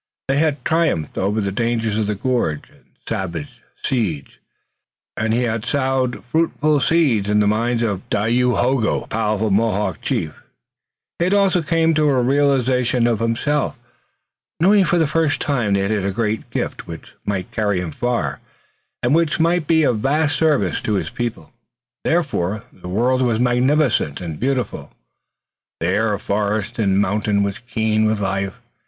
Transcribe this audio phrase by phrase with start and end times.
[0.27, 4.39] They had triumphed over the dangers of the gorge and savage siege,
[5.15, 10.31] and he had sowed fruitful seed in the mind of Dayohogo, the powerful Mohawk chief.
[11.19, 13.77] He had also come to a realization of himself,
[14.59, 17.91] knowing for the first time that he had a great gift which might carry him
[17.91, 18.39] far,
[19.03, 21.53] and which might be of vast service to his people.
[22.03, 24.91] Therefore, the world was magnificent and beautiful.
[25.79, 28.59] The air of forest and mountain was keen with life.